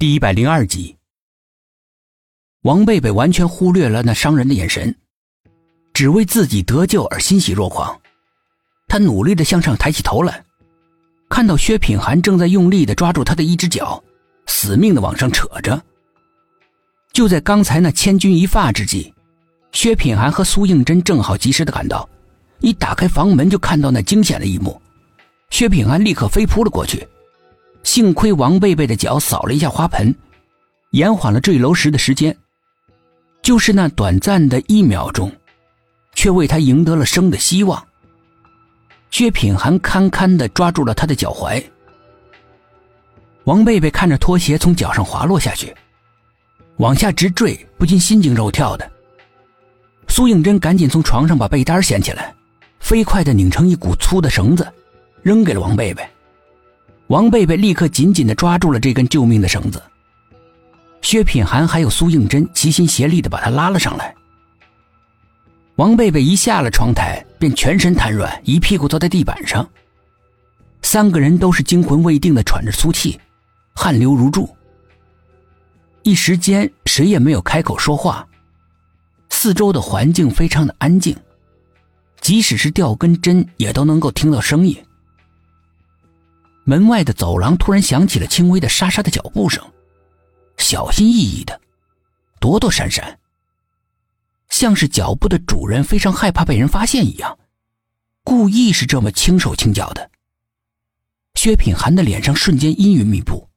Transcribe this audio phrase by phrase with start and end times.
[0.00, 0.96] 第一百零二集，
[2.62, 4.94] 王贝贝完全忽略了那伤人的眼神，
[5.92, 8.00] 只为自己得救而欣喜若狂。
[8.86, 10.44] 他努力的向上抬起头来，
[11.28, 14.00] 看到薛品涵正在用力的抓住他的一只脚，
[14.46, 15.82] 死命的往上扯着。
[17.12, 19.12] 就在刚才那千钧一发之际，
[19.72, 22.08] 薛品涵和苏应真正好及时的赶到，
[22.60, 24.80] 一打开房门就看到那惊险的一幕。
[25.50, 27.04] 薛品涵立刻飞扑了过去。
[27.82, 30.14] 幸亏王贝贝的脚扫了一下花盆，
[30.90, 32.36] 延缓了坠楼时的时间。
[33.40, 35.32] 就是那短暂的一秒钟，
[36.14, 37.82] 却为他赢得了生的希望。
[39.10, 41.62] 薛品涵堪堪的抓住了他的脚踝。
[43.44, 45.74] 王贝贝看着拖鞋从脚上滑落下去，
[46.76, 48.90] 往下直坠，不禁心惊肉跳的。
[50.08, 52.34] 苏应真赶紧从床上把被单掀起来，
[52.80, 54.70] 飞快的拧成一股粗的绳子，
[55.22, 56.06] 扔给了王贝贝。
[57.08, 59.82] 王贝贝立刻紧紧地抓住了这根救命的绳子。
[61.00, 64.14] 薛品涵还有苏应真齐心协力地把他拉了上来。
[65.76, 69.66] 王贝贝一下了窗台，便全身瘫软，一屁股坐在地板上。
[70.82, 73.18] 三个人都是惊魂未定的喘着粗气，
[73.74, 74.48] 汗流如注。
[76.02, 78.26] 一时间，谁也没有开口说话。
[79.30, 81.16] 四周的环境非常的安静，
[82.20, 84.76] 即使是吊根针也都能够听到声音。
[86.68, 89.64] 门外的走廊突然响起了轻微的沙沙的脚步声，
[90.58, 91.58] 小心翼翼的，
[92.40, 93.18] 躲躲闪闪，
[94.50, 97.38] 像是脚步的主人非常害怕被人发现一样，
[98.22, 100.10] 故意是这么轻手轻脚的。
[101.36, 103.48] 薛品涵的脸上瞬间阴云密布，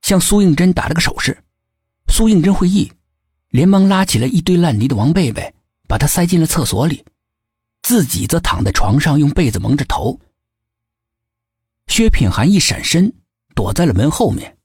[0.00, 1.36] 向苏应真打了个手势，
[2.08, 2.90] 苏应真会意，
[3.50, 5.54] 连忙拉起了一堆烂泥的王贝贝，
[5.86, 7.04] 把他塞进了厕所里，
[7.82, 10.18] 自己则躺在床上用被子蒙着头。
[11.96, 13.10] 薛品涵一闪身，
[13.54, 14.58] 躲在了门后面。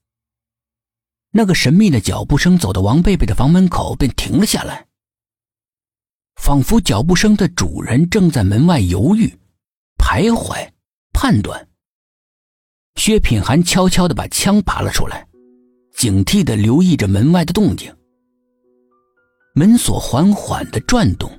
[1.30, 4.86] 那个神秘的脚步声走到王贝贝的房门口，便停了下来，
[6.36, 9.34] 仿佛脚步声的主人正在门外犹豫、
[9.96, 10.68] 徘徊、
[11.14, 11.70] 判断。
[12.96, 15.26] 薛品涵悄悄的把枪拔了出来，
[15.96, 17.90] 警惕的留意着门外的动静。
[19.54, 21.32] 门锁缓缓的转动，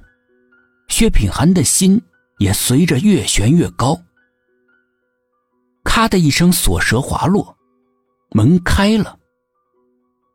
[0.87, 2.01] 薛品涵的心
[2.39, 3.95] 也随着越悬越高。
[5.83, 7.55] 咔的一声，锁舌滑落，
[8.31, 9.19] 门开了。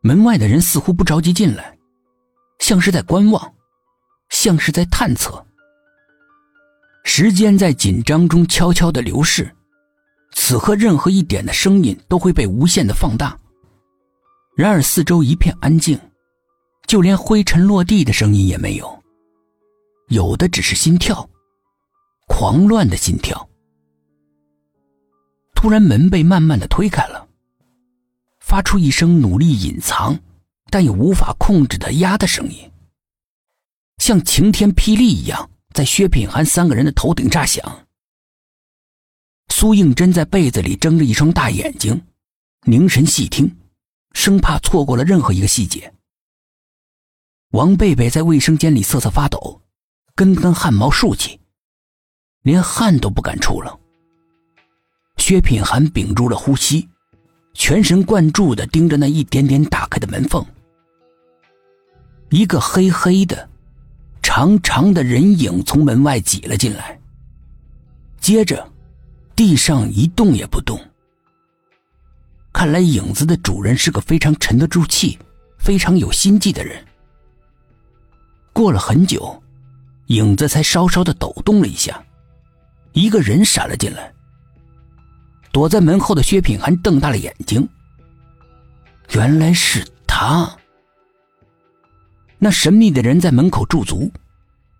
[0.01, 1.77] 门外的人似乎不着急进来，
[2.59, 3.53] 像是在观望，
[4.29, 5.45] 像是在探测。
[7.03, 9.53] 时间在紧张中悄悄的流逝，
[10.31, 13.37] 此刻任何一点的声音都会被无限的放大。
[14.55, 15.99] 然而四周一片安静，
[16.85, 19.03] 就连灰尘落地的声音也没有，
[20.09, 21.27] 有的只是心跳，
[22.27, 23.48] 狂乱的心跳。
[25.61, 27.27] 突然，门被慢慢的推开了，
[28.39, 30.17] 发出一声努力隐藏，
[30.69, 32.71] 但又无法控制的“呀”的声音，
[33.97, 37.85] 像晴天霹雳一样，在薛品涵三个人的头顶炸响。
[39.49, 42.01] 苏应真在被子里睁着一双大眼睛，
[42.63, 43.53] 凝神细听，
[44.13, 45.93] 生怕错过了任何一个细节。
[47.49, 49.61] 王贝贝在卫生间里瑟瑟发抖，
[50.15, 51.37] 根根汗毛竖起，
[52.43, 53.77] 连汗都不敢出了。
[55.29, 56.89] 薛品涵屏住了呼吸，
[57.53, 60.43] 全神贯注的盯着那一点点打开的门缝。
[62.31, 63.47] 一个黑黑的、
[64.23, 66.99] 长长的人影从门外挤了进来。
[68.19, 68.67] 接着，
[69.35, 70.83] 地上一动也不动。
[72.51, 75.15] 看来影子的主人是个非常沉得住气、
[75.59, 76.83] 非常有心计的人。
[78.51, 79.39] 过了很久，
[80.07, 82.03] 影子才稍稍的抖动了一下，
[82.93, 84.11] 一个人闪了进来。
[85.51, 87.67] 躲在门后的薛品涵瞪大了眼睛。
[89.11, 90.55] 原来是他。
[92.37, 94.11] 那神秘的人在门口驻足，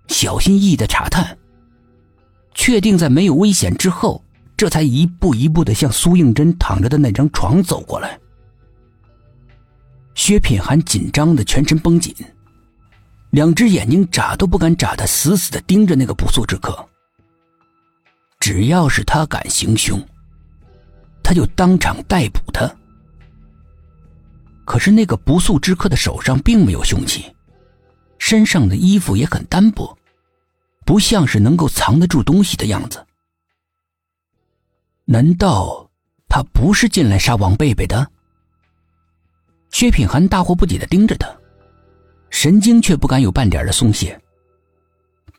[0.07, 1.37] 小心翼翼的查探，
[2.53, 4.23] 确定在没有危险之后，
[4.55, 8.17] 这才一步一步的向苏应真躺着的那张床走过来。
[10.15, 12.13] 薛品涵紧张的全身绷紧，
[13.31, 16.87] 两只眼睛眨都不敢眨的死死的盯着那个不速之客。
[18.39, 20.01] 只要是他敢行凶。
[21.29, 22.67] 他就当场逮捕他。
[24.65, 27.23] 可是那个不速之客的手上并没有凶器，
[28.17, 29.95] 身上的衣服也很单薄，
[30.87, 33.05] 不像是能够藏得住东西的样子。
[35.05, 35.87] 难道
[36.27, 38.09] 他不是进来杀王贝贝的？
[39.69, 41.29] 薛品涵大惑不解的盯着他，
[42.31, 44.19] 神经却不敢有半点的松懈。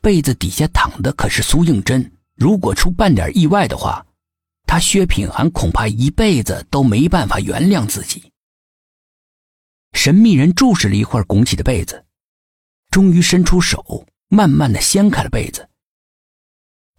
[0.01, 4.01] 被子底下躺的可是苏应真，如果出半点意外的话。
[4.71, 8.31] 他薛品涵恐怕一辈子都没办法原谅自己。
[9.91, 12.05] 神秘人注视了一会儿拱起的被子，
[12.89, 15.67] 终于伸出手，慢慢的掀开了被子。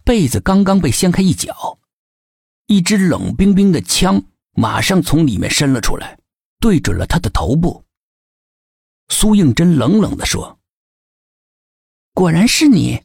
[0.03, 1.79] 被子刚刚被掀开一角，
[2.67, 6.19] 一支冷冰冰的枪马上从里面伸了出来，
[6.59, 7.83] 对准了他的头部。
[9.09, 10.59] 苏应真冷冷的说
[12.13, 13.01] ：“果然是你。”